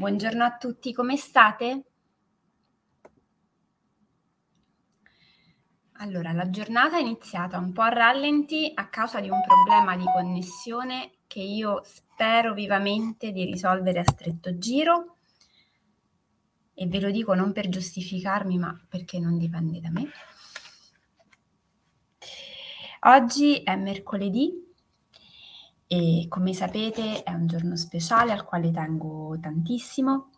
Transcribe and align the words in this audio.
Buongiorno 0.00 0.42
a 0.42 0.56
tutti, 0.56 0.94
come 0.94 1.18
state? 1.18 1.84
Allora, 5.98 6.32
la 6.32 6.48
giornata 6.48 6.96
è 6.96 7.02
iniziata 7.02 7.58
un 7.58 7.74
po' 7.74 7.82
a 7.82 7.90
rallenti 7.90 8.72
a 8.74 8.88
causa 8.88 9.20
di 9.20 9.28
un 9.28 9.42
problema 9.46 9.98
di 9.98 10.04
connessione 10.04 11.18
che 11.26 11.40
io 11.40 11.82
spero 11.84 12.54
vivamente 12.54 13.30
di 13.30 13.44
risolvere 13.44 13.98
a 14.00 14.04
stretto 14.04 14.56
giro 14.56 15.18
e 16.72 16.86
ve 16.86 16.98
lo 16.98 17.10
dico 17.10 17.34
non 17.34 17.52
per 17.52 17.68
giustificarmi, 17.68 18.56
ma 18.56 18.74
perché 18.88 19.18
non 19.18 19.36
dipende 19.36 19.80
da 19.80 19.90
me. 19.90 20.10
Oggi 23.00 23.62
è 23.62 23.76
mercoledì 23.76 24.69
e 25.92 26.26
come 26.28 26.54
sapete 26.54 27.24
è 27.24 27.32
un 27.32 27.48
giorno 27.48 27.74
speciale 27.74 28.30
al 28.30 28.44
quale 28.44 28.70
tengo 28.70 29.36
tantissimo 29.40 30.30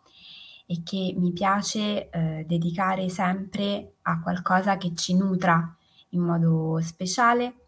e 0.65 0.81
che 0.83 1.13
mi 1.15 1.31
piace 1.31 2.09
eh, 2.09 2.43
dedicare 2.47 3.07
sempre 3.07 3.97
a 4.01 4.19
qualcosa 4.19 4.77
che 4.77 4.95
ci 4.95 5.15
nutra 5.15 5.77
in 6.09 6.21
modo 6.21 6.79
speciale. 6.81 7.67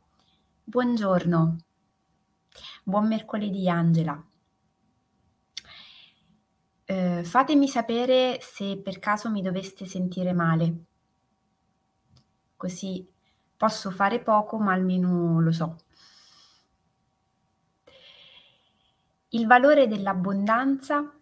Buongiorno, 0.64 1.58
buon 2.86 3.08
mercoledì 3.08 3.70
Angela. 3.70 4.20
Eh, 6.86 7.24
fatemi 7.24 7.68
sapere 7.68 8.40
se 8.42 8.82
per 8.84 8.98
caso 8.98 9.30
mi 9.30 9.44
doveste 9.44 9.86
sentire 9.86 10.34
male, 10.34 10.86
così 12.56 13.08
posso 13.56 13.92
fare 13.92 14.24
poco 14.24 14.58
ma 14.58 14.74
almeno 14.74 15.40
lo 15.40 15.52
so. 15.52 15.76
Il 19.36 19.48
valore 19.48 19.90
dell'abbondanza, 19.90 21.14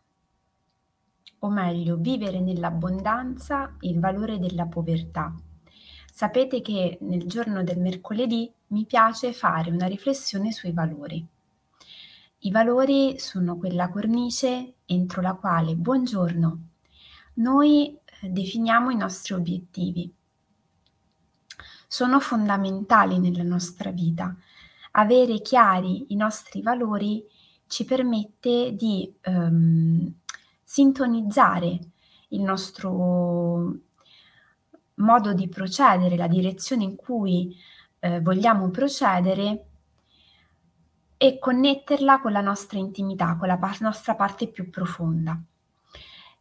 o 1.39 1.49
meglio, 1.49 1.97
vivere 1.97 2.41
nell'abbondanza, 2.41 3.75
il 3.79 3.99
valore 3.99 4.37
della 4.37 4.67
povertà. 4.67 5.33
Sapete 6.11 6.61
che 6.61 6.99
nel 7.01 7.25
giorno 7.25 7.63
del 7.63 7.79
mercoledì 7.79 8.53
mi 8.67 8.85
piace 8.85 9.33
fare 9.33 9.71
una 9.71 9.87
riflessione 9.87 10.51
sui 10.51 10.73
valori. 10.73 11.25
I 12.37 12.51
valori 12.51 13.17
sono 13.17 13.57
quella 13.57 13.89
cornice 13.89 14.75
entro 14.85 15.23
la 15.23 15.33
quale, 15.33 15.73
buongiorno, 15.73 16.59
noi 17.35 17.97
eh, 18.21 18.29
definiamo 18.29 18.91
i 18.91 18.95
nostri 18.95 19.33
obiettivi. 19.33 20.13
Sono 21.87 22.19
fondamentali 22.19 23.17
nella 23.17 23.41
nostra 23.41 23.89
vita. 23.89 24.35
Avere 24.91 25.41
chiari 25.41 26.13
i 26.13 26.15
nostri 26.15 26.61
valori 26.61 27.25
ci 27.73 27.85
permette 27.85 28.75
di 28.75 29.11
ehm, 29.21 30.13
sintonizzare 30.63 31.79
il 32.27 32.41
nostro 32.41 33.73
modo 34.95 35.33
di 35.33 35.47
procedere, 35.49 36.15
la 36.15 36.27
direzione 36.27 36.83
in 36.83 36.95
cui 36.95 37.57
eh, 37.97 38.21
vogliamo 38.21 38.69
procedere 38.69 39.65
e 41.17 41.39
connetterla 41.39 42.21
con 42.21 42.31
la 42.31 42.41
nostra 42.41 42.77
intimità, 42.77 43.37
con 43.37 43.47
la 43.47 43.57
par- 43.57 43.81
nostra 43.81 44.13
parte 44.13 44.49
più 44.49 44.69
profonda. 44.69 45.41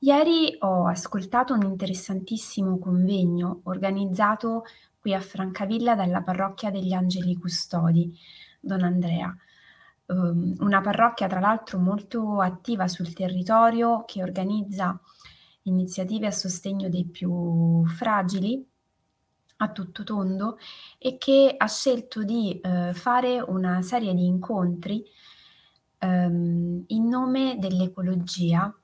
Ieri 0.01 0.55
ho 0.61 0.87
ascoltato 0.87 1.55
un 1.55 1.63
interessantissimo 1.63 2.79
convegno 2.79 3.61
organizzato 3.63 4.65
qui 5.01 5.15
a 5.15 5.21
Francavilla 5.21 5.95
dalla 5.95 6.21
parrocchia 6.21 6.71
degli 6.71 6.93
Angeli 6.93 7.39
Custodi, 7.39 8.15
Don 8.61 8.83
Andrea 8.83 9.35
um, 10.13 10.55
una 10.61 10.81
parrocchia 10.81 11.27
tra 11.27 11.41
l'altro 11.41 11.79
molto 11.79 12.41
attiva 12.41 12.89
sul 12.89 13.13
territorio 13.13 14.05
che 14.05 14.23
organizza 14.23 14.99
iniziative 15.63 16.27
a 16.27 16.33
sostegno 16.33 16.89
dei 16.89 17.05
più 17.05 17.85
fragili 17.87 18.67
a 19.57 19.71
tutto 19.71 20.03
tondo 20.03 20.59
e 20.99 21.19
che 21.19 21.55
ha 21.57 21.69
scelto 21.69 22.25
di 22.25 22.61
uh, 22.63 22.93
fare 22.93 23.41
una 23.41 23.81
serie 23.83 24.13
di 24.13 24.27
incontri 24.27 25.05
um, 26.01 26.83
in 26.87 27.09
nome 27.09 27.57
dell'ecologia 27.59 28.75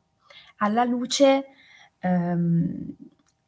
alla 0.58 0.84
luce 0.84 1.46
um, 2.02 2.94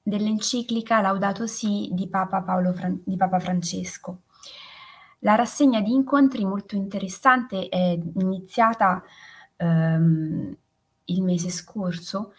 dell'enciclica 0.03 1.01
Laudato 1.01 1.47
Si 1.47 1.89
di 1.93 2.09
Papa, 2.09 2.43
Fran- 2.73 3.03
di 3.05 3.17
Papa 3.17 3.39
Francesco. 3.39 4.23
La 5.21 5.35
rassegna 5.35 5.81
di 5.81 5.93
incontri 5.93 6.45
molto 6.45 6.77
interessante 6.77 7.69
è 7.69 7.99
iniziata 8.15 9.03
ehm, 9.57 10.57
il 11.05 11.23
mese 11.23 11.51
scorso. 11.51 12.35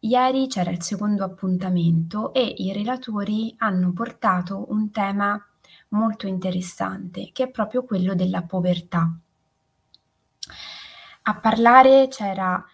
Ieri 0.00 0.46
c'era 0.46 0.70
il 0.70 0.82
secondo 0.82 1.24
appuntamento 1.24 2.32
e 2.32 2.54
i 2.58 2.72
relatori 2.72 3.54
hanno 3.58 3.92
portato 3.92 4.66
un 4.70 4.90
tema 4.90 5.44
molto 5.88 6.26
interessante, 6.26 7.30
che 7.32 7.44
è 7.44 7.50
proprio 7.50 7.84
quello 7.84 8.14
della 8.14 8.42
povertà. 8.42 9.12
A 11.22 11.36
parlare 11.36 12.08
c'era 12.08 12.64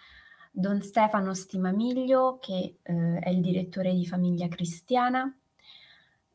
Don 0.50 0.82
Stefano 0.82 1.34
Stimamiglio, 1.34 2.38
che 2.40 2.76
eh, 2.82 3.18
è 3.18 3.30
il 3.30 3.40
direttore 3.40 3.92
di 3.92 4.06
Famiglia 4.06 4.48
Cristiana, 4.48 5.34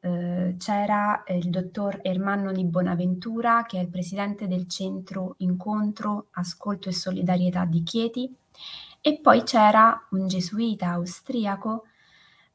eh, 0.02 0.56
c'era 0.58 1.24
il 1.28 1.50
dottor 1.50 2.00
Ermanno 2.02 2.52
di 2.52 2.66
Bonaventura, 2.66 3.64
che 3.66 3.78
è 3.78 3.82
il 3.82 3.90
presidente 3.90 4.48
del 4.48 4.68
centro 4.68 5.36
Incontro, 5.38 6.28
Ascolto 6.32 6.90
e 6.90 6.94
Solidarietà 6.94 7.66
di 7.66 7.84
Chieti, 7.84 8.36
e 9.00 9.20
poi 9.20 9.44
c'era 9.44 10.08
un 10.12 10.28
gesuita 10.28 10.90
austriaco, 10.92 11.86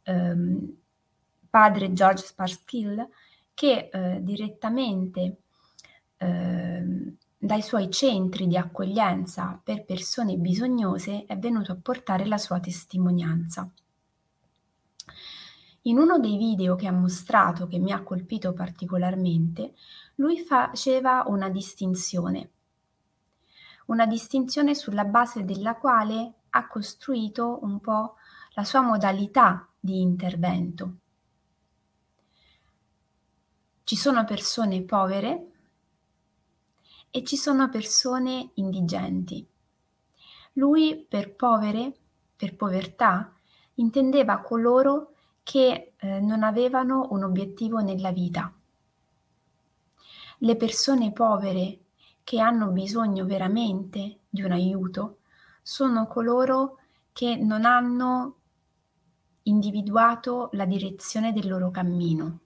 ehm, 0.02 0.76
padre 1.48 1.92
George 1.92 2.24
Sparskill, 2.24 3.08
che 3.54 3.88
eh, 3.92 4.18
direttamente 4.22 5.36
eh, 6.18 7.14
dai 7.38 7.62
suoi 7.62 7.90
centri 7.90 8.46
di 8.46 8.56
accoglienza 8.56 9.60
per 9.62 9.84
persone 9.84 10.36
bisognose 10.36 11.24
è 11.26 11.38
venuto 11.38 11.72
a 11.72 11.78
portare 11.80 12.26
la 12.26 12.38
sua 12.38 12.60
testimonianza. 12.60 13.70
In 15.86 15.98
uno 15.98 16.18
dei 16.18 16.36
video 16.36 16.74
che 16.74 16.88
ha 16.88 16.92
mostrato, 16.92 17.68
che 17.68 17.78
mi 17.78 17.92
ha 17.92 18.02
colpito 18.02 18.52
particolarmente, 18.52 19.74
lui 20.16 20.40
faceva 20.40 21.22
una 21.28 21.48
distinzione, 21.48 22.50
una 23.86 24.04
distinzione 24.04 24.74
sulla 24.74 25.04
base 25.04 25.44
della 25.44 25.76
quale 25.76 26.34
ha 26.50 26.66
costruito 26.66 27.60
un 27.62 27.78
po' 27.78 28.16
la 28.54 28.64
sua 28.64 28.80
modalità 28.80 29.68
di 29.78 30.00
intervento. 30.00 30.96
Ci 33.84 33.94
sono 33.94 34.24
persone 34.24 34.82
povere 34.82 35.50
e 37.10 37.22
ci 37.22 37.36
sono 37.36 37.68
persone 37.68 38.50
indigenti. 38.54 39.46
Lui 40.54 41.06
per 41.08 41.36
povere, 41.36 41.96
per 42.34 42.56
povertà, 42.56 43.32
intendeva 43.74 44.40
coloro 44.40 45.12
che 45.46 45.92
eh, 45.96 46.18
non 46.18 46.42
avevano 46.42 47.06
un 47.10 47.22
obiettivo 47.22 47.78
nella 47.78 48.10
vita. 48.10 48.52
Le 50.38 50.56
persone 50.56 51.12
povere 51.12 51.78
che 52.24 52.40
hanno 52.40 52.72
bisogno 52.72 53.24
veramente 53.24 54.22
di 54.28 54.42
un 54.42 54.50
aiuto 54.50 55.18
sono 55.62 56.08
coloro 56.08 56.80
che 57.12 57.36
non 57.36 57.64
hanno 57.64 58.34
individuato 59.42 60.48
la 60.54 60.64
direzione 60.64 61.32
del 61.32 61.46
loro 61.46 61.70
cammino, 61.70 62.40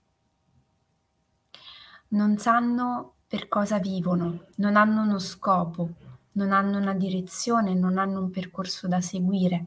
non 2.09 2.37
sanno 2.37 3.15
per 3.25 3.47
cosa 3.47 3.79
vivono, 3.79 4.45
non 4.57 4.75
hanno 4.75 5.01
uno 5.01 5.17
scopo, 5.17 5.89
non 6.33 6.51
hanno 6.51 6.77
una 6.77 6.93
direzione, 6.93 7.73
non 7.73 7.97
hanno 7.97 8.19
un 8.19 8.29
percorso 8.29 8.87
da 8.87 9.01
seguire. 9.01 9.65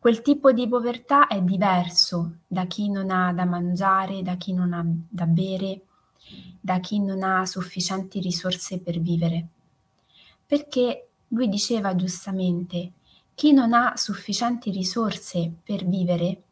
Quel 0.00 0.22
tipo 0.22 0.50
di 0.50 0.66
povertà 0.66 1.26
è 1.26 1.42
diverso 1.42 2.38
da 2.46 2.64
chi 2.64 2.88
non 2.88 3.10
ha 3.10 3.34
da 3.34 3.44
mangiare, 3.44 4.22
da 4.22 4.36
chi 4.36 4.54
non 4.54 4.72
ha 4.72 4.82
da 4.82 5.26
bere, 5.26 5.82
da 6.58 6.80
chi 6.80 7.00
non 7.00 7.22
ha 7.22 7.44
sufficienti 7.44 8.18
risorse 8.18 8.80
per 8.80 8.98
vivere. 8.98 9.46
Perché 10.46 11.08
lui 11.28 11.50
diceva 11.50 11.94
giustamente, 11.94 12.92
chi 13.34 13.52
non 13.52 13.74
ha 13.74 13.92
sufficienti 13.96 14.70
risorse 14.70 15.52
per 15.62 15.86
vivere 15.86 16.44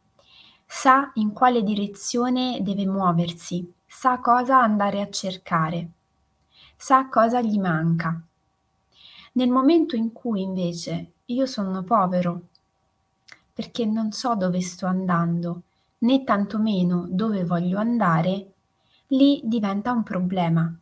sa 0.66 1.10
in 1.14 1.32
quale 1.32 1.62
direzione 1.62 2.58
deve 2.60 2.84
muoversi, 2.84 3.72
sa 3.86 4.18
cosa 4.18 4.60
andare 4.60 5.00
a 5.00 5.08
cercare, 5.08 5.88
sa 6.76 7.08
cosa 7.08 7.40
gli 7.40 7.58
manca. 7.58 8.20
Nel 9.32 9.48
momento 9.48 9.96
in 9.96 10.12
cui 10.12 10.42
invece 10.42 11.12
io 11.24 11.46
sono 11.46 11.82
povero, 11.82 12.47
perché 13.58 13.84
non 13.84 14.12
so 14.12 14.37
dove 14.37 14.60
sto 14.60 14.87
andando, 14.87 15.62
né 15.99 16.22
tantomeno 16.22 17.08
dove 17.10 17.44
voglio 17.44 17.78
andare, 17.78 18.52
lì 19.08 19.40
diventa 19.43 19.90
un 19.90 20.05
problema, 20.05 20.72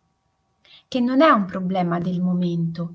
che 0.86 1.00
non 1.00 1.22
è 1.22 1.30
un 1.30 1.46
problema 1.46 1.98
del 1.98 2.20
momento, 2.20 2.94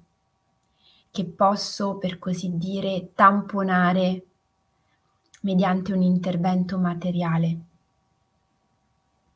che 1.10 1.26
posso, 1.26 1.96
per 1.96 2.20
così 2.20 2.60
dire, 2.60 3.10
tamponare 3.16 4.26
mediante 5.42 5.94
un 5.94 6.04
intervento 6.04 6.78
materiale. 6.78 7.60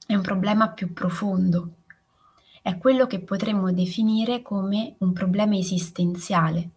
È 0.06 0.13
un 0.13 0.21
problema 0.21 0.69
più 0.69 0.94
profondo, 0.94 1.69
è 2.62 2.77
quello 2.77 3.07
che 3.07 3.19
potremmo 3.19 3.71
definire 3.71 4.44
come 4.44 4.94
un 5.00 5.12
problema 5.12 5.56
esistenziale. 5.57 6.69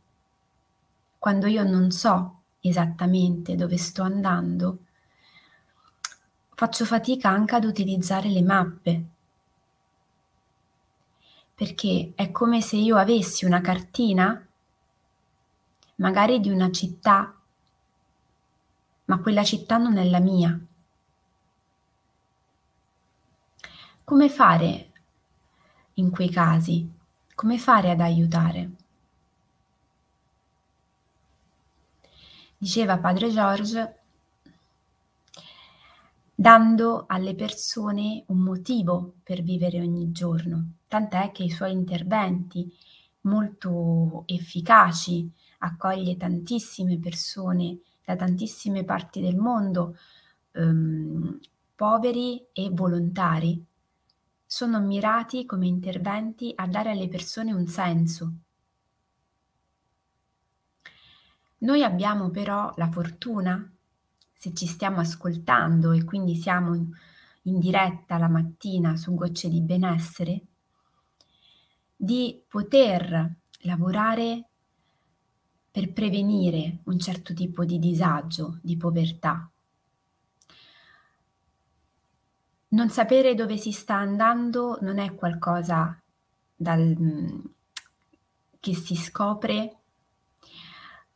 Quando 1.18 1.46
io 1.46 1.64
non 1.64 1.90
so 1.90 2.37
esattamente 2.60 3.54
dove 3.54 3.76
sto 3.76 4.02
andando, 4.02 4.78
faccio 6.54 6.84
fatica 6.84 7.28
anche 7.28 7.54
ad 7.54 7.64
utilizzare 7.64 8.28
le 8.28 8.42
mappe, 8.42 9.04
perché 11.54 12.12
è 12.14 12.30
come 12.30 12.60
se 12.60 12.76
io 12.76 12.96
avessi 12.96 13.44
una 13.44 13.60
cartina, 13.60 14.46
magari 15.96 16.40
di 16.40 16.50
una 16.50 16.70
città, 16.70 17.34
ma 19.04 19.18
quella 19.20 19.42
città 19.42 19.76
non 19.78 19.96
è 19.96 20.04
la 20.04 20.20
mia. 20.20 20.58
Come 24.04 24.28
fare 24.28 24.92
in 25.94 26.10
quei 26.10 26.30
casi? 26.30 26.90
Come 27.34 27.58
fare 27.58 27.90
ad 27.90 28.00
aiutare? 28.00 28.70
Diceva 32.60 32.98
padre 32.98 33.30
George, 33.30 34.00
dando 36.34 37.04
alle 37.06 37.36
persone 37.36 38.24
un 38.26 38.38
motivo 38.38 39.14
per 39.22 39.42
vivere 39.42 39.80
ogni 39.80 40.10
giorno, 40.10 40.72
tant'è 40.88 41.30
che 41.30 41.44
i 41.44 41.50
suoi 41.50 41.70
interventi 41.70 42.68
molto 43.22 44.24
efficaci 44.26 45.30
accoglie 45.58 46.16
tantissime 46.16 46.98
persone 46.98 47.78
da 48.04 48.16
tantissime 48.16 48.82
parti 48.82 49.20
del 49.20 49.36
mondo, 49.36 49.96
ehm, 50.52 51.38
poveri 51.76 52.44
e 52.52 52.70
volontari, 52.72 53.64
sono 54.44 54.80
mirati 54.80 55.46
come 55.46 55.68
interventi 55.68 56.52
a 56.56 56.66
dare 56.66 56.90
alle 56.90 57.06
persone 57.06 57.52
un 57.52 57.68
senso. 57.68 58.32
Noi 61.58 61.82
abbiamo 61.82 62.30
però 62.30 62.72
la 62.76 62.90
fortuna, 62.90 63.70
se 64.32 64.54
ci 64.54 64.66
stiamo 64.66 65.00
ascoltando 65.00 65.92
e 65.92 66.04
quindi 66.04 66.36
siamo 66.36 66.74
in 67.42 67.58
diretta 67.58 68.18
la 68.18 68.28
mattina 68.28 68.96
su 68.96 69.14
Gocce 69.14 69.48
di 69.48 69.60
Benessere, 69.60 70.42
di 71.96 72.40
poter 72.46 73.36
lavorare 73.62 74.48
per 75.70 75.92
prevenire 75.92 76.78
un 76.84 76.98
certo 76.98 77.34
tipo 77.34 77.64
di 77.64 77.78
disagio, 77.78 78.58
di 78.62 78.76
povertà. 78.76 79.50
Non 82.70 82.90
sapere 82.90 83.34
dove 83.34 83.56
si 83.56 83.72
sta 83.72 83.94
andando 83.94 84.78
non 84.82 84.98
è 84.98 85.14
qualcosa 85.14 86.00
dal, 86.54 86.94
che 88.60 88.74
si 88.74 88.94
scopre 88.94 89.77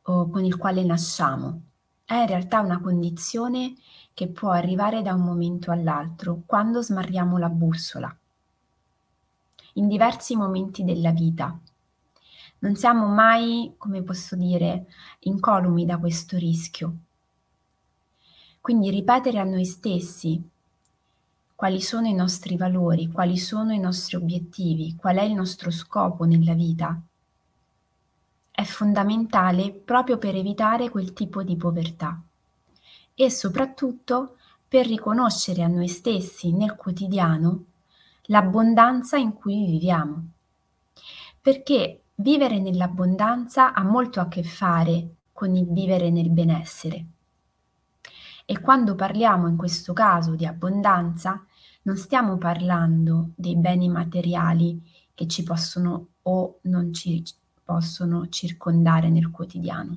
o 0.02 0.28
con 0.28 0.44
il 0.44 0.56
quale 0.56 0.84
nasciamo. 0.84 1.62
È 2.04 2.14
in 2.14 2.26
realtà 2.26 2.60
una 2.60 2.81
condizione 2.81 3.75
che 4.14 4.28
può 4.28 4.50
arrivare 4.50 5.02
da 5.02 5.14
un 5.14 5.22
momento 5.22 5.70
all'altro, 5.70 6.43
quando 6.44 6.82
smarriamo 6.82 7.38
la 7.38 7.49
bussola, 7.49 8.14
in 9.75 9.88
diversi 9.88 10.37
momenti 10.37 10.84
della 10.84 11.12
vita. 11.12 11.58
Non 12.58 12.76
siamo 12.76 13.06
mai, 13.06 13.75
come 13.78 14.02
posso 14.02 14.37
dire, 14.37 14.87
incolumi 15.20 15.87
da 15.87 15.99
questo 15.99 16.37
rischio. 16.37 16.96
Quindi 18.60 18.90
ripetere 18.90 19.38
a 19.38 19.44
noi 19.44 19.64
stessi 19.64 20.50
quali 21.55 21.81
sono 21.81 22.06
i 22.08 22.14
nostri 22.14 22.56
valori, 22.56 23.10
quali 23.10 23.37
sono 23.37 23.72
i 23.72 23.78
nostri 23.78 24.16
obiettivi, 24.16 24.96
qual 24.96 25.16
è 25.16 25.22
il 25.22 25.32
nostro 25.32 25.70
scopo 25.70 26.25
nella 26.25 26.55
vita, 26.55 27.00
è 28.62 28.64
fondamentale 28.64 29.72
proprio 29.72 30.18
per 30.18 30.36
evitare 30.36 30.88
quel 30.88 31.12
tipo 31.12 31.42
di 31.42 31.56
povertà 31.56 32.22
e 33.12 33.28
soprattutto 33.28 34.36
per 34.68 34.86
riconoscere 34.86 35.62
a 35.62 35.66
noi 35.66 35.88
stessi 35.88 36.52
nel 36.52 36.76
quotidiano 36.76 37.64
l'abbondanza 38.26 39.16
in 39.16 39.34
cui 39.34 39.66
viviamo. 39.66 40.28
Perché 41.40 42.02
vivere 42.14 42.60
nell'abbondanza 42.60 43.74
ha 43.74 43.82
molto 43.82 44.20
a 44.20 44.28
che 44.28 44.44
fare 44.44 45.08
con 45.32 45.56
il 45.56 45.66
vivere 45.66 46.10
nel 46.10 46.30
benessere. 46.30 47.06
E 48.46 48.60
quando 48.60 48.94
parliamo 48.94 49.48
in 49.48 49.56
questo 49.56 49.92
caso 49.92 50.36
di 50.36 50.46
abbondanza, 50.46 51.44
non 51.82 51.96
stiamo 51.96 52.38
parlando 52.38 53.30
dei 53.34 53.56
beni 53.56 53.88
materiali 53.88 54.80
che 55.14 55.26
ci 55.26 55.42
possono 55.42 56.06
o 56.22 56.58
non 56.62 56.92
ci 56.92 57.10
possono 57.64 58.28
circondare 58.28 59.08
nel 59.10 59.30
quotidiano. 59.30 59.96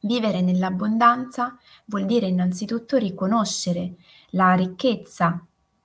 Vivere 0.00 0.42
nell'abbondanza 0.42 1.56
vuol 1.86 2.04
dire 2.04 2.26
innanzitutto 2.26 2.98
riconoscere 2.98 3.94
la 4.30 4.52
ricchezza 4.54 5.42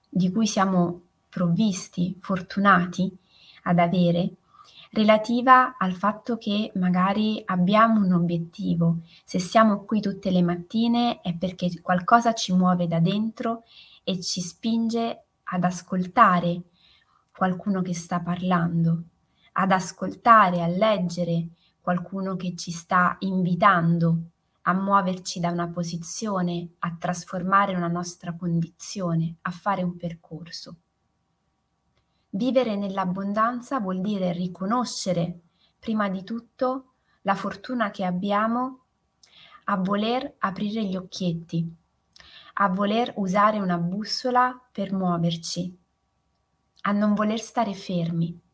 di 0.09 0.31
cui 0.31 0.45
siamo 0.45 1.01
provvisti, 1.30 2.18
fortunati 2.19 3.15
ad 3.63 3.80
avere, 3.80 4.33
relativa 4.91 5.77
al 5.77 5.94
fatto 5.94 6.38
che 6.38 6.71
magari 6.75 7.41
abbiamo 7.45 8.03
un 8.03 8.12
obiettivo. 8.12 8.97
Se 9.24 9.39
siamo 9.39 9.86
qui 9.86 10.01
tutte 10.01 10.31
le 10.31 10.41
mattine 10.41 11.21
è 11.21 11.33
perché 11.36 11.80
qualcosa 11.81 12.33
ci 12.33 12.53
muove 12.53 12.88
da 12.88 13.00
dentro 13.00 13.63
e 14.03 14.19
ci 14.19 14.41
spinge 14.41 15.24
ad 15.44 15.63
ascoltare 15.63 16.63
qualcuno 17.31 17.81
che 17.81 17.94
sta 17.94 18.19
parlando, 18.19 19.03
ad 19.62 19.72
ascoltare, 19.72 20.62
a 20.62 20.68
leggere 20.68 21.50
qualcuno 21.82 22.38
che 22.38 22.56
ci 22.56 22.72
sta 22.72 23.18
invitando 23.20 24.18
a 24.62 24.74
muoverci 24.74 25.42
da 25.42 25.50
una 25.50 25.68
posizione, 25.68 26.75
a 26.80 26.96
trasformare 26.98 27.75
una 27.75 27.89
nostra 27.89 28.34
condizione, 28.36 29.36
a 29.42 29.51
fare 29.51 29.84
un 29.84 29.98
percorso. 29.98 30.75
Vivere 32.30 32.78
nell'abbondanza 32.78 33.80
vuol 33.82 34.00
dire 34.00 34.32
riconoscere 34.32 35.42
prima 35.78 36.08
di 36.08 36.24
tutto 36.24 36.94
la 37.24 37.36
fortuna 37.36 37.92
che 37.92 38.06
abbiamo 38.06 38.86
a 39.66 39.75
voler 39.75 40.36
aprire 40.38 40.86
gli 40.86 40.96
occhietti, 40.96 41.75
a 42.54 42.70
voler 42.70 43.12
usare 43.18 43.60
una 43.60 43.78
bussola 43.78 44.58
per 44.72 44.94
muoverci, 44.94 45.78
a 46.82 46.92
non 46.94 47.13
voler 47.13 47.39
stare 47.39 47.74
fermi. 47.74 48.48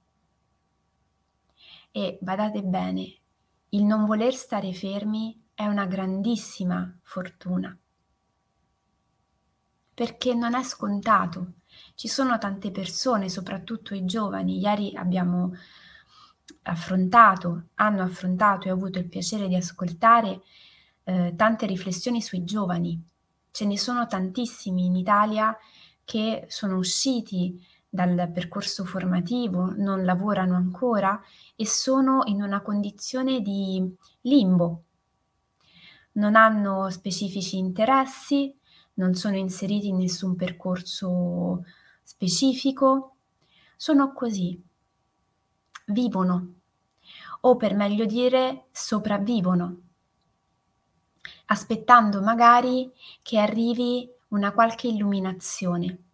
E 1.97 2.17
badate 2.19 2.61
bene, 2.61 3.19
il 3.69 3.85
non 3.85 4.03
voler 4.03 4.33
stare 4.33 4.73
fermi 4.73 5.41
è 5.53 5.65
una 5.65 5.85
grandissima 5.85 6.93
fortuna, 7.03 7.73
perché 9.93 10.33
non 10.33 10.55
è 10.55 10.63
scontato. 10.63 11.53
Ci 11.95 12.09
sono 12.09 12.37
tante 12.37 12.69
persone, 12.71 13.29
soprattutto 13.29 13.95
i 13.95 14.03
giovani, 14.03 14.59
ieri 14.59 14.93
abbiamo 14.93 15.53
affrontato, 16.63 17.67
hanno 17.75 18.03
affrontato 18.03 18.67
e 18.67 18.71
ho 18.71 18.73
avuto 18.73 18.99
il 18.99 19.07
piacere 19.07 19.47
di 19.47 19.55
ascoltare 19.55 20.41
eh, 21.05 21.33
tante 21.37 21.65
riflessioni 21.65 22.21
sui 22.21 22.43
giovani. 22.43 23.01
Ce 23.51 23.63
ne 23.63 23.77
sono 23.77 24.05
tantissimi 24.05 24.83
in 24.83 24.97
Italia 24.97 25.57
che 26.03 26.43
sono 26.49 26.75
usciti 26.75 27.65
dal 27.95 28.29
percorso 28.31 28.85
formativo, 28.85 29.73
non 29.77 30.03
lavorano 30.03 30.55
ancora 30.55 31.19
e 31.55 31.65
sono 31.65 32.23
in 32.25 32.43
una 32.43 32.61
condizione 32.61 33.41
di 33.41 33.91
limbo. 34.21 34.83
Non 36.13 36.35
hanno 36.35 36.89
specifici 36.91 37.57
interessi, 37.57 38.55
non 38.95 39.15
sono 39.15 39.37
inseriti 39.37 39.87
in 39.87 39.97
nessun 39.97 40.35
percorso 40.35 41.63
specifico, 42.03 43.15
sono 43.75 44.13
così, 44.13 44.61
vivono, 45.87 46.53
o 47.41 47.55
per 47.55 47.75
meglio 47.75 48.05
dire 48.05 48.67
sopravvivono, 48.71 49.81
aspettando 51.47 52.21
magari 52.21 52.91
che 53.21 53.37
arrivi 53.39 54.09
una 54.29 54.51
qualche 54.51 54.87
illuminazione. 54.87 56.04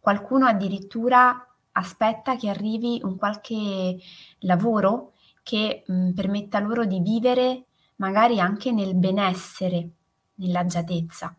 Qualcuno 0.00 0.46
addirittura 0.46 1.46
aspetta 1.72 2.36
che 2.36 2.48
arrivi 2.48 3.00
un 3.04 3.16
qualche 3.16 3.98
lavoro 4.40 5.12
che 5.42 5.84
mh, 5.86 5.92
mm, 5.92 6.10
permetta 6.12 6.58
loro 6.58 6.84
di 6.84 7.00
vivere 7.00 7.66
magari 7.96 8.40
anche 8.40 8.72
nel 8.72 8.94
benessere, 8.94 9.90
nell'agiatezza. 10.36 11.34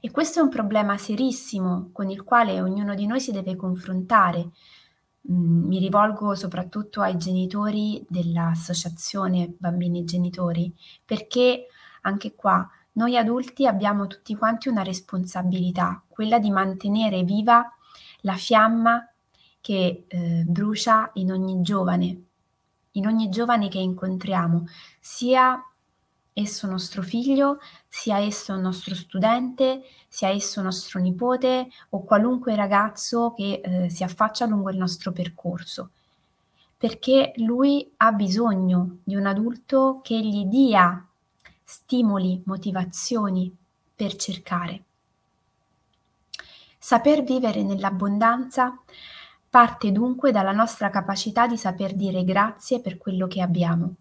E 0.00 0.10
questo 0.10 0.38
è 0.38 0.42
un 0.42 0.48
problema 0.48 0.96
serissimo 0.96 1.90
con 1.92 2.10
il 2.10 2.22
quale 2.22 2.60
ognuno 2.60 2.94
di 2.94 3.06
noi 3.06 3.20
si 3.20 3.32
deve 3.32 3.56
confrontare. 3.56 4.50
Mhmm, 5.22 5.66
mi 5.66 5.78
rivolgo 5.78 6.34
soprattutto 6.34 7.00
ai 7.00 7.16
genitori 7.16 8.04
dell'associazione 8.08 9.54
Bambini 9.58 10.00
e 10.00 10.04
Genitori, 10.04 10.72
perché 11.04 11.66
anche 12.02 12.34
qua 12.34 12.68
noi 12.98 13.16
adulti 13.16 13.64
abbiamo 13.64 14.08
tutti 14.08 14.34
quanti 14.34 14.68
una 14.68 14.82
responsabilità, 14.82 16.02
quella 16.08 16.40
di 16.40 16.50
mantenere 16.50 17.22
viva 17.22 17.64
la 18.22 18.34
fiamma 18.34 19.08
che, 19.60 20.04
ehm, 20.08 20.44
brucia 20.44 21.08
in 21.14 21.30
ogni 21.30 21.62
giovane, 21.62 22.22
in 22.92 23.06
ogni 23.06 23.28
giovane 23.28 23.68
che 23.68 23.78
incontriamo, 23.78 24.66
sia 24.98 25.64
esso 26.32 26.66
nostro 26.66 27.02
figlio, 27.02 27.60
sia 27.86 28.18
esso 28.18 28.56
nostro 28.56 28.96
studente, 28.96 29.82
sia 30.08 30.30
esso 30.30 30.60
nostro 30.60 30.98
nipote 30.98 31.68
o 31.90 32.02
qualunque 32.02 32.56
ragazzo 32.56 33.32
che 33.32 33.60
eh, 33.62 33.90
si 33.90 34.02
affaccia 34.02 34.46
lungo 34.46 34.70
il 34.70 34.76
nostro 34.76 35.12
percorso, 35.12 35.90
perché 36.76 37.32
lui 37.36 37.92
ha 37.98 38.10
bisogno 38.10 38.98
di 39.04 39.14
un 39.14 39.26
adulto 39.26 40.00
che 40.02 40.18
gli 40.20 40.46
dia 40.46 41.07
stimoli, 41.70 42.40
motivazioni 42.46 43.54
per 43.94 44.16
cercare. 44.16 44.84
Saper 46.78 47.22
vivere 47.22 47.62
nell'abbondanza 47.62 48.80
parte 49.50 49.92
dunque 49.92 50.32
dalla 50.32 50.52
nostra 50.52 50.88
capacità 50.88 51.46
di 51.46 51.58
saper 51.58 51.94
dire 51.94 52.24
grazie 52.24 52.80
per 52.80 52.96
quello 52.96 53.26
che 53.26 53.42
abbiamo 53.42 53.94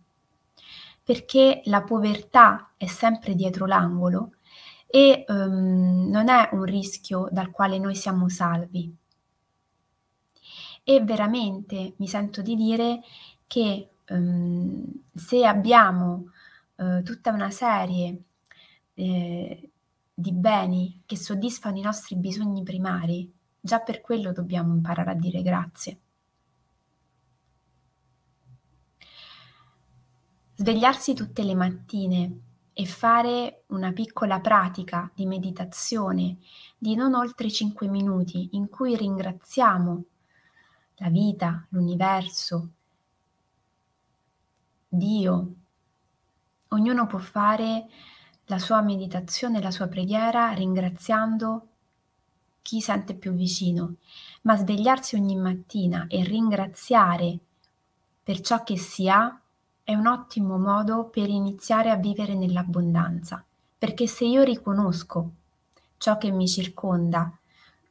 perché 1.08 1.62
la 1.68 1.84
povertà 1.84 2.74
è 2.76 2.86
sempre 2.86 3.34
dietro 3.34 3.66
l'angolo 3.66 4.32
e 4.86 5.24
um, 5.30 6.10
non 6.10 6.28
è 6.28 6.50
un 6.52 6.66
rischio 6.66 7.30
dal 7.32 7.50
quale 7.50 7.80
noi 7.80 7.96
siamo 7.96 8.28
salvi. 8.28 8.94
E 10.84 11.02
veramente 11.02 11.94
mi 11.96 12.10
sento 12.10 12.42
di 12.42 12.58
dire 12.58 13.00
che 13.48 13.88
um, 14.10 14.84
se 15.16 15.46
abbiamo 15.46 16.32
uh, 16.78 17.04
tutta 17.04 17.32
una 17.32 17.52
serie 17.52 18.24
eh, 18.94 19.70
di 20.14 20.32
beni 20.34 21.04
che 21.06 21.16
soddisfano 21.16 21.78
i 21.78 21.82
nostri 21.82 22.16
bisogni 22.16 22.64
primari, 22.64 23.32
già 23.60 23.80
per 23.80 24.02
quello 24.02 24.32
dobbiamo 24.32 24.74
imparare 24.74 25.12
a 25.12 25.16
dire 25.16 25.42
grazie. 25.44 26.00
Svegliarsi 30.56 31.14
tutte 31.14 31.44
le 31.44 31.54
mattine 31.54 32.40
e 32.74 32.86
fare 32.86 33.64
una 33.68 33.92
piccola 33.92 34.40
pratica 34.40 35.12
di 35.14 35.28
meditazione 35.28 36.38
di 36.78 36.96
non 36.96 37.14
oltre 37.14 37.52
5 37.52 37.88
minuti 37.88 38.50
in 38.54 38.70
cui 38.70 38.96
ringraziamo 38.96 40.04
la 40.96 41.10
vita, 41.10 41.66
l'universo, 41.70 42.70
Dio. 44.88 45.56
Ognuno 46.70 47.08
può 47.08 47.20
fare 47.20 47.88
la 48.46 48.60
sua 48.60 48.82
meditazione, 48.82 49.62
la 49.62 49.72
sua 49.72 49.88
preghiera 49.88 50.52
ringraziando 50.52 51.68
chi 52.62 52.82
sente 52.82 53.14
più 53.14 53.32
vicino, 53.32 53.96
ma 54.42 54.58
svegliarsi 54.58 55.16
ogni 55.16 55.38
mattina 55.38 56.06
e 56.10 56.24
ringraziare 56.24 57.40
per 58.22 58.42
ciò 58.42 58.64
che 58.64 58.78
si 58.78 59.08
ha 59.08 59.40
è 59.84 59.94
un 59.94 60.06
ottimo 60.06 60.58
modo 60.58 61.06
per 61.06 61.30
iniziare 61.30 61.90
a 61.90 61.96
vivere 61.96 62.36
nell'abbondanza, 62.36 63.42
perché 63.78 64.06
se 64.06 64.26
io 64.26 64.44
riconosco 64.44 65.32
ciò 65.98 66.18
che 66.18 66.30
mi 66.32 66.46
circonda, 66.46 67.32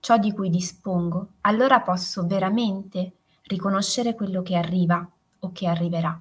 ciò 0.01 0.19
di 0.19 0.33
cui 0.33 0.51
dispongo, 0.51 1.29
allora 1.43 1.81
posso 1.81 2.27
veramente 2.27 3.15
riconoscere 3.45 4.15
quello 4.15 4.43
che 4.43 4.57
arriva 4.57 5.09
o 5.39 5.53
che 5.53 5.67
arriverà. 5.67 6.21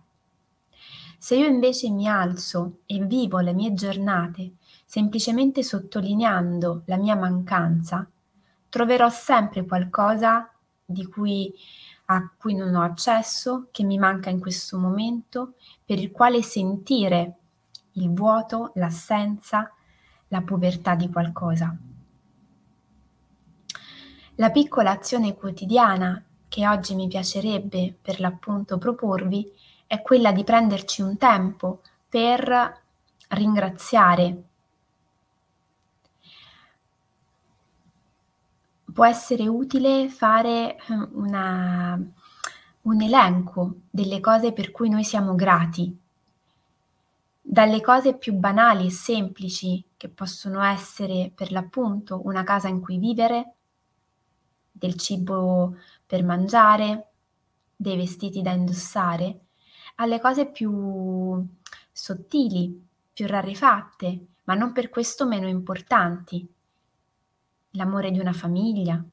Se 1.17 1.35
io 1.35 1.47
invece 1.47 1.89
mi 1.89 2.07
alzo 2.07 2.79
e 2.85 3.03
vivo 3.03 3.39
le 3.39 3.53
mie 3.53 3.73
giornate 3.73 4.53
semplicemente 4.85 5.63
sottolineando 5.63 6.83
la 6.85 6.97
mia 6.97 7.15
mancanza, 7.15 8.07
troverò 8.69 9.09
sempre 9.09 9.65
qualcosa 9.65 10.49
cui 11.11 11.53
a 12.07 12.29
cui 12.37 12.53
non 12.53 12.75
ho 12.75 12.83
accesso, 12.83 13.67
che 13.71 13.83
mi 13.83 13.97
manca 13.97 14.29
in 14.29 14.39
questo 14.39 14.77
momento, 14.77 15.53
per 15.83 15.99
il 15.99 16.11
quale 16.11 16.41
sentire 16.43 17.37
il 17.93 18.13
vuoto, 18.13 18.71
l'assenza, 18.75 19.71
la 20.27 20.41
povertà 20.41 20.95
di 20.95 21.09
qualcosa. 21.09 21.75
La 24.35 24.51
piccola 24.51 24.91
azione 24.91 25.33
quotidiana 25.33 26.23
che 26.47 26.67
oggi 26.67 26.93
mi 26.93 27.07
piacerebbe 27.07 27.95
per 27.99 28.19
l'appunto 28.19 28.77
proporvi 28.77 29.49
è 29.95 30.01
quella 30.01 30.31
di 30.31 30.43
prenderci 30.43 31.01
un 31.01 31.17
tempo 31.17 31.81
per 32.09 32.81
ringraziare. 33.29 34.43
Può 38.93 39.05
essere 39.05 39.47
utile 39.47 40.09
fare 40.09 40.77
ehm, 40.77 41.09
una, 41.13 41.99
un 42.81 43.01
elenco 43.01 43.75
delle 43.89 44.19
cose 44.19 44.53
per 44.53 44.71
cui 44.71 44.89
noi 44.89 45.03
siamo 45.03 45.35
grati, 45.35 45.97
dalle 47.41 47.81
cose 47.81 48.17
più 48.17 48.33
banali 48.33 48.87
e 48.87 48.91
semplici 48.91 49.83
che 49.97 50.09
possono 50.09 50.63
essere 50.63 51.31
per 51.33 51.51
l'appunto 51.51 52.21
una 52.25 52.43
casa 52.43 52.67
in 52.67 52.81
cui 52.81 52.97
vivere, 52.97 53.53
del 54.71 54.95
cibo 54.95 55.75
per 56.05 56.23
mangiare, 56.23 57.11
dei 57.75 57.97
vestiti 57.97 58.41
da 58.41 58.51
indossare, 58.51 59.44
alle 59.95 60.19
cose 60.19 60.47
più 60.47 61.45
sottili, 61.91 62.87
più 63.13 63.25
rarefatte, 63.27 64.25
ma 64.43 64.53
non 64.53 64.71
per 64.71 64.89
questo 64.89 65.25
meno 65.25 65.47
importanti, 65.47 66.47
l'amore 67.71 68.11
di 68.11 68.19
una 68.19 68.33
famiglia, 68.33 69.03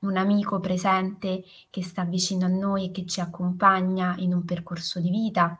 un 0.00 0.16
amico 0.16 0.60
presente 0.60 1.44
che 1.70 1.82
sta 1.82 2.04
vicino 2.04 2.44
a 2.44 2.48
noi 2.48 2.86
e 2.86 2.90
che 2.90 3.06
ci 3.06 3.20
accompagna 3.20 4.14
in 4.18 4.34
un 4.34 4.44
percorso 4.44 5.00
di 5.00 5.10
vita, 5.10 5.58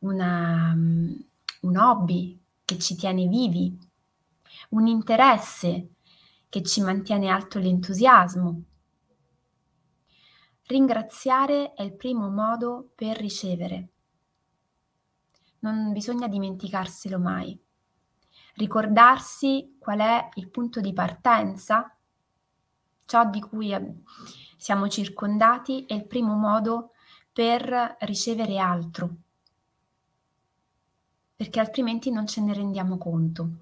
una, 0.00 0.72
un 0.74 1.76
hobby 1.76 2.38
che 2.64 2.78
ci 2.78 2.94
tiene 2.94 3.26
vivi, 3.26 3.76
un 4.70 4.86
interesse 4.86 5.88
che 6.48 6.62
ci 6.62 6.80
mantiene 6.80 7.28
alto 7.28 7.58
l'entusiasmo. 7.58 8.62
Ringraziare 10.68 11.72
è 11.72 11.82
il 11.82 11.94
primo 11.94 12.28
modo 12.28 12.90
per 12.94 13.16
ricevere. 13.16 13.88
Non 15.60 15.92
bisogna 15.92 16.28
dimenticarselo 16.28 17.18
mai. 17.18 17.58
Ricordarsi 18.56 19.76
qual 19.78 20.00
è 20.00 20.28
il 20.34 20.50
punto 20.50 20.82
di 20.82 20.92
partenza, 20.92 21.96
ciò 23.06 23.30
di 23.30 23.40
cui 23.40 23.74
siamo 24.58 24.88
circondati 24.88 25.86
è 25.86 25.94
il 25.94 26.06
primo 26.06 26.34
modo 26.34 26.90
per 27.32 27.96
ricevere 28.00 28.58
altro, 28.58 29.16
perché 31.34 31.60
altrimenti 31.60 32.10
non 32.10 32.26
ce 32.26 32.42
ne 32.42 32.52
rendiamo 32.52 32.98
conto. 32.98 33.60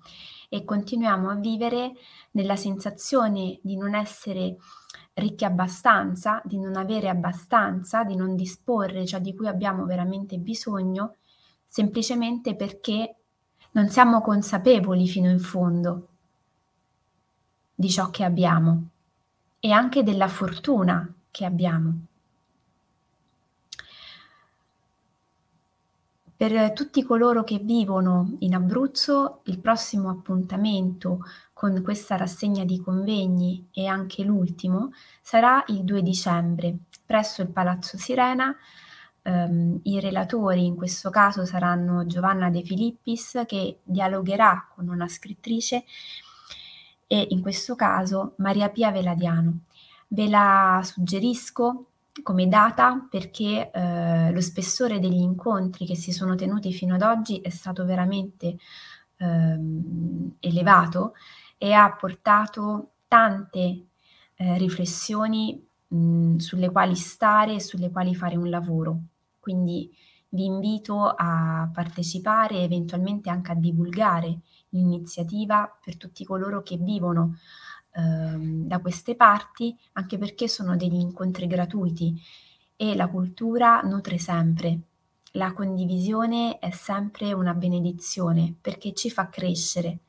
E 0.48 0.64
continuiamo 0.64 1.30
a 1.30 1.34
vivere 1.36 1.92
nella 2.32 2.56
sensazione 2.56 3.60
di 3.62 3.76
non 3.76 3.94
essere 3.94 4.56
ricchi 5.16 5.44
abbastanza, 5.44 6.42
di 6.44 6.58
non 6.58 6.76
avere 6.76 7.08
abbastanza, 7.08 8.04
di 8.04 8.16
non 8.16 8.37
disporre 8.37 9.06
ciò 9.06 9.18
di 9.18 9.35
cui 9.35 9.46
abbiamo 9.49 9.85
veramente 9.85 10.37
bisogno, 10.38 11.16
semplicemente 11.66 12.54
perché 12.54 13.16
non 13.73 13.88
siamo 13.88 14.20
consapevoli 14.20 15.06
fino 15.08 15.30
in 15.30 15.38
fondo 15.38 16.08
di 17.75 17.90
ciò 17.90 18.11
che 18.11 18.25
abbiamo 18.25 18.88
e 19.58 19.70
anche 19.70 20.02
della 20.02 20.28
fortuna 20.28 21.12
che 21.30 21.44
abbiamo. 21.44 22.06
Per 26.37 26.73
tutti 26.73 27.02
coloro 27.02 27.45
che 27.45 27.59
vivono 27.59 28.37
in 28.40 28.55
Abruzzo, 28.55 29.40
il 29.45 29.59
prossimo 29.59 30.11
appuntamento 30.11 31.21
con 31.52 31.81
questa 31.83 32.16
rassegna 32.16 32.64
di 32.64 32.81
convegni 32.81 33.69
e 33.73 33.87
anche 33.87 34.23
l'ultimo 34.23 34.93
sarà 35.23 35.64
il 35.69 35.83
2 35.85 36.02
dicembre 36.02 36.76
presso 37.07 37.40
il 37.40 37.49
Palazzo 37.49 37.97
Sirena 37.97 38.55
Um, 39.26 39.81
I 39.83 39.99
relatori 39.99 40.66
in 40.66 40.76
questo 40.76 41.11
caso 41.11 41.45
saranno 41.45 42.07
Giovanna 42.07 42.49
De 42.49 42.62
Filippis 42.62 43.43
che 43.45 43.81
dialogherà 43.83 44.69
con 44.73 44.88
una 44.88 45.09
scrittrice 45.09 45.85
e 47.09 47.26
in 47.31 47.40
questo 47.43 47.75
caso 47.75 48.35
Maria 48.37 48.69
Pia 48.69 48.93
Veladiano. 48.93 49.62
Ve 50.09 50.28
la 50.28 50.81
suggerisco 50.85 51.87
come 52.23 52.49
data 52.49 53.06
perché 53.11 53.70
eh, 53.70 54.30
lo 54.32 54.40
spessore 54.40 54.99
degli 54.99 55.20
incontri 55.20 55.87
che 55.87 55.96
si 55.96 56.12
sono 56.12 56.35
tenuti 56.35 56.73
fino 56.73 56.94
ad 56.94 57.02
oggi 57.02 57.40
è 57.40 57.50
stato 57.50 57.85
veramente 57.85 58.56
eh, 59.16 59.58
elevato 60.40 61.14
e 61.58 61.73
ha 61.73 61.92
portato 61.92 62.92
tante 63.08 63.87
eh, 64.35 64.58
riflessioni 64.58 65.64
mh, 65.88 66.37
sulle 66.37 66.70
quali 66.70 66.94
stare 66.94 67.54
e 67.54 67.61
sulle 67.61 67.90
quali 67.90 68.14
fare 68.14 68.37
un 68.37 68.50
lavoro. 68.50 68.99
Quindi 69.38 69.90
vi 70.30 70.44
invito 70.44 71.06
a 71.06 71.70
partecipare 71.73 72.56
e 72.56 72.62
eventualmente 72.62 73.30
anche 73.30 73.52
a 73.52 73.54
divulgare 73.54 74.40
l'iniziativa 74.70 75.78
per 75.82 75.96
tutti 75.96 76.25
coloro 76.25 76.62
che 76.62 76.76
vivono 76.76 77.37
ehm, 77.97 78.67
da 78.67 78.79
queste 78.79 79.17
parti, 79.17 79.76
anche 79.93 80.19
perché 80.19 80.49
sono 80.49 80.76
degli 80.76 80.99
incontri 80.99 81.47
gratuiti 81.47 82.21
e 82.76 82.95
la 82.95 83.09
cultura 83.09 83.81
nutre 83.81 84.19
sempre. 84.19 84.81
La 85.33 85.53
condivisione 85.53 86.59
è 86.59 86.71
sempre 86.71 87.33
una 87.33 87.55
benedizione 87.55 88.55
perché 88.61 88.93
ci 88.93 89.11
fa 89.11 89.29
crescere, 89.29 90.00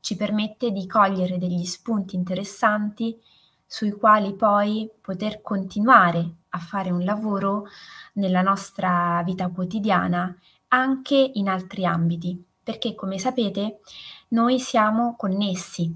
ci 0.00 0.16
permette 0.16 0.70
di 0.70 0.86
cogliere 0.86 1.38
degli 1.38 1.64
spunti 1.64 2.14
interessanti 2.16 3.18
sui 3.66 3.92
quali 3.92 4.34
poi 4.34 4.88
poter 5.00 5.42
continuare 5.42 6.34
a 6.50 6.58
fare 6.58 6.90
un 6.90 7.04
lavoro 7.04 7.66
nella 8.14 8.42
nostra 8.42 9.22
vita 9.24 9.48
quotidiana 9.48 10.34
anche 10.68 11.30
in 11.34 11.48
altri 11.48 11.84
ambiti, 11.84 12.42
perché 12.62 12.94
come 12.94 13.18
sapete 13.18 13.80
noi 14.28 14.58
siamo 14.58 15.16
connessi, 15.16 15.94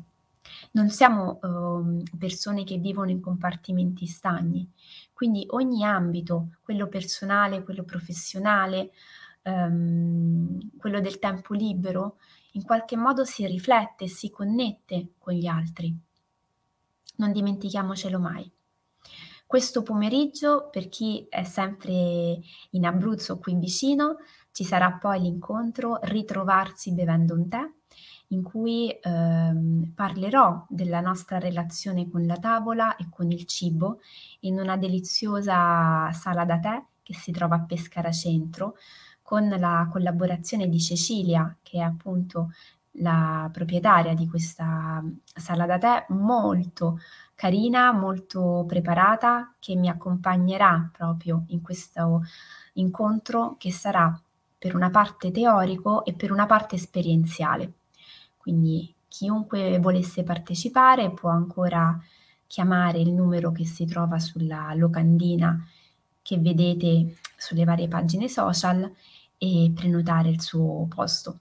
non 0.73 0.89
siamo 0.91 1.39
uh, 1.43 2.03
persone 2.19 2.65
che 2.65 2.79
vivono 2.79 3.11
in 3.11 3.21
compartimenti 3.21 4.07
stagni, 4.07 4.71
quindi 5.13 5.45
ogni 5.51 5.85
ambito, 5.85 6.57
quello 6.63 6.87
personale, 6.89 7.63
quello 7.63 7.85
professionale, 7.85 8.93
um, 9.43 10.59
quello 10.77 11.01
del 11.01 11.19
tempo 11.19 11.55
libero, 11.55 12.19
in 12.53 12.63
qualche 12.63 12.97
modo 12.97 13.25
si 13.25 13.47
riflette, 13.47 14.07
si 14.07 14.31
connette 14.31 15.13
con 15.19 15.35
gli 15.35 15.47
altri. 15.47 15.95
Non 17.17 17.33
dimentichiamocelo 17.33 18.19
mai. 18.19 18.51
Questo 19.47 19.83
pomeriggio, 19.83 20.69
per 20.71 20.89
chi 20.89 21.27
è 21.29 21.43
sempre 21.43 22.39
in 22.71 22.87
Abruzzo 22.87 23.39
qui 23.39 23.57
vicino, 23.57 24.19
ci 24.53 24.65
sarà 24.65 24.93
poi 24.93 25.21
l'incontro 25.21 25.99
Ritrovarsi 26.03 26.93
bevendo 26.93 27.35
un 27.35 27.49
tè, 27.49 27.69
in 28.33 28.43
cui 28.43 28.91
ehm, 28.91 29.93
parlerò 29.95 30.65
della 30.69 31.01
nostra 31.01 31.39
relazione 31.39 32.09
con 32.09 32.27
la 32.27 32.37
tavola 32.37 32.97
e 32.97 33.09
con 33.11 33.31
il 33.31 33.45
cibo 33.45 34.01
in 34.41 34.59
una 34.59 34.77
deliziosa 34.77 36.11
sala 36.13 36.45
da 36.45 36.59
tè 36.59 36.83
che 37.03 37.15
si 37.15 37.33
trova 37.33 37.57
a 37.57 37.65
Pescara 37.65 38.13
Centro, 38.13 38.77
con 39.23 39.49
la 39.49 39.89
collaborazione 39.91 40.69
di 40.69 40.81
Cecilia, 40.81 41.57
che 41.63 41.79
è 41.79 41.83
appunto 41.83 42.53
la 42.95 43.49
proprietaria 43.53 44.15
di 44.15 44.29
questa 44.29 45.03
sala 45.25 45.67
da 45.67 45.79
tè 45.79 46.07
molto 46.11 46.99
carina, 47.35 47.93
molto 47.93 48.65
preparata, 48.67 49.55
che 49.59 49.75
mi 49.75 49.89
accompagnerà 49.89 50.91
proprio 50.93 51.45
in 51.49 51.63
questo 51.63 52.23
incontro 52.75 53.57
che 53.59 53.73
sarà 53.73 54.21
per 54.59 54.75
una 54.75 54.91
parte 54.91 55.31
teorico 55.31 56.05
e 56.05 56.13
per 56.15 56.33
una 56.33 56.47
parte 56.47 56.77
esperienziale. 56.77 57.80
Quindi 58.41 58.95
chiunque 59.07 59.79
volesse 59.81 60.23
partecipare 60.23 61.13
può 61.13 61.29
ancora 61.29 61.99
chiamare 62.47 62.99
il 62.99 63.13
numero 63.13 63.53
che 63.53 63.67
si 63.67 63.85
trova 63.85 64.19
sulla 64.19 64.73
locandina 64.75 65.63
che 66.23 66.39
vedete 66.39 67.17
sulle 67.37 67.65
varie 67.65 67.87
pagine 67.87 68.29
social 68.29 68.91
e 69.37 69.73
prenotare 69.75 70.31
il 70.31 70.41
suo 70.41 70.87
posto. 70.89 71.41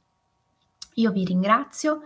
Io 0.95 1.11
vi 1.11 1.23
ringrazio 1.23 2.01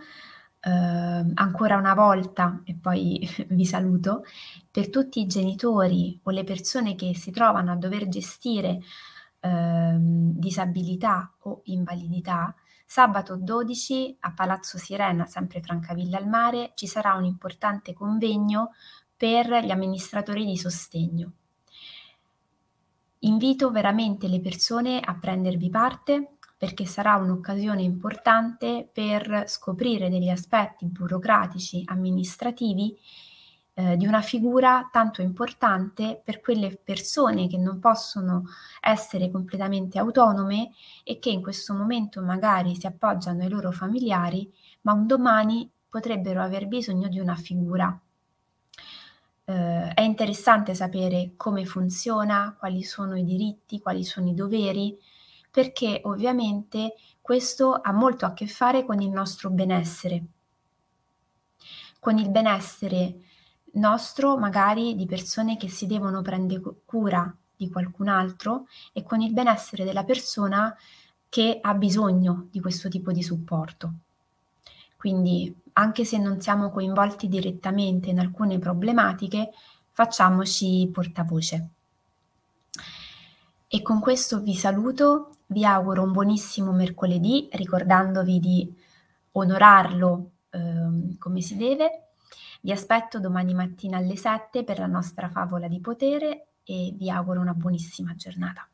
eh, 0.60 0.70
ancora 0.70 1.76
una 1.76 1.94
volta 1.94 2.62
e 2.64 2.74
poi 2.74 3.28
vi 3.50 3.64
saluto 3.66 4.24
per 4.70 4.90
tutti 4.90 5.20
i 5.20 5.26
genitori 5.26 6.18
o 6.22 6.30
le 6.30 6.44
persone 6.44 6.94
che 6.94 7.14
si 7.14 7.30
trovano 7.30 7.72
a 7.72 7.76
dover 7.76 8.08
gestire 8.08 8.80
eh, 9.40 9.96
disabilità 9.98 11.32
o 11.40 11.60
invalidità. 11.64 12.54
Sabato 12.84 13.36
12 13.36 14.18
a 14.20 14.32
Palazzo 14.32 14.78
Sirena, 14.78 15.26
sempre 15.26 15.60
Francavilla 15.60 16.18
al 16.18 16.28
Mare, 16.28 16.72
ci 16.74 16.86
sarà 16.86 17.14
un 17.14 17.24
importante 17.24 17.92
convegno 17.92 18.70
per 19.16 19.64
gli 19.64 19.70
amministratori 19.70 20.44
di 20.44 20.56
sostegno. 20.56 21.32
Invito 23.20 23.70
veramente 23.70 24.28
le 24.28 24.40
persone 24.40 25.00
a 25.00 25.14
prendervi 25.14 25.70
parte 25.70 26.36
perché 26.56 26.84
sarà 26.84 27.16
un'occasione 27.16 27.82
importante 27.82 28.88
per 28.92 29.44
scoprire 29.46 30.08
degli 30.08 30.28
aspetti 30.28 30.86
burocratici, 30.86 31.82
amministrativi 31.86 32.96
eh, 33.74 33.96
di 33.96 34.06
una 34.06 34.22
figura 34.22 34.88
tanto 34.92 35.20
importante 35.20 36.20
per 36.22 36.40
quelle 36.40 36.76
persone 36.76 37.48
che 37.48 37.58
non 37.58 37.80
possono 37.80 38.44
essere 38.80 39.30
completamente 39.30 39.98
autonome 39.98 40.70
e 41.02 41.18
che 41.18 41.30
in 41.30 41.42
questo 41.42 41.74
momento 41.74 42.22
magari 42.22 42.76
si 42.76 42.86
appoggiano 42.86 43.42
ai 43.42 43.48
loro 43.48 43.72
familiari, 43.72 44.48
ma 44.82 44.92
un 44.92 45.06
domani 45.06 45.68
potrebbero 45.88 46.40
aver 46.40 46.68
bisogno 46.68 47.08
di 47.08 47.18
una 47.18 47.34
figura. 47.34 47.98
Eh, 49.46 49.88
è 49.92 50.00
interessante 50.02 50.74
sapere 50.74 51.32
come 51.36 51.66
funziona, 51.66 52.54
quali 52.56 52.82
sono 52.84 53.16
i 53.16 53.24
diritti, 53.24 53.80
quali 53.80 54.04
sono 54.04 54.28
i 54.28 54.34
doveri, 54.34 54.96
perché 55.50 56.00
ovviamente 56.04 56.94
questo 57.20 57.74
ha 57.74 57.92
molto 57.92 58.24
a 58.24 58.32
che 58.32 58.46
fare 58.46 58.84
con 58.84 59.00
il 59.00 59.10
nostro 59.10 59.50
benessere, 59.50 60.24
con 61.98 62.18
il 62.18 62.30
benessere 62.30 63.18
nostro, 63.74 64.36
magari 64.36 64.94
di 64.94 65.06
persone 65.06 65.56
che 65.56 65.68
si 65.68 65.86
devono 65.86 66.22
prendere 66.22 66.60
cura 66.84 67.34
di 67.56 67.70
qualcun 67.70 68.08
altro 68.08 68.66
e 68.92 69.02
con 69.02 69.20
il 69.20 69.32
benessere 69.32 69.84
della 69.84 70.04
persona 70.04 70.74
che 71.28 71.58
ha 71.60 71.74
bisogno 71.74 72.48
di 72.50 72.60
questo 72.60 72.88
tipo 72.88 73.12
di 73.12 73.22
supporto. 73.22 73.92
Quindi, 74.96 75.54
anche 75.74 76.04
se 76.04 76.18
non 76.18 76.40
siamo 76.40 76.70
coinvolti 76.70 77.28
direttamente 77.28 78.10
in 78.10 78.18
alcune 78.18 78.58
problematiche, 78.58 79.50
facciamoci 79.90 80.88
portavoce. 80.92 81.68
E 83.66 83.82
con 83.82 84.00
questo 84.00 84.40
vi 84.40 84.54
saluto 84.54 85.34
vi 85.46 85.64
auguro 85.64 86.02
un 86.02 86.12
buonissimo 86.12 86.72
mercoledì, 86.72 87.48
ricordandovi 87.52 88.40
di 88.40 88.74
onorarlo 89.32 90.30
eh, 90.50 91.16
come 91.18 91.40
si 91.40 91.56
deve. 91.56 92.03
Vi 92.64 92.72
aspetto 92.72 93.20
domani 93.20 93.52
mattina 93.52 93.98
alle 93.98 94.16
7 94.16 94.64
per 94.64 94.78
la 94.78 94.86
nostra 94.86 95.28
favola 95.28 95.68
di 95.68 95.82
potere 95.82 96.52
e 96.64 96.94
vi 96.96 97.10
auguro 97.10 97.38
una 97.42 97.52
buonissima 97.52 98.14
giornata. 98.14 98.66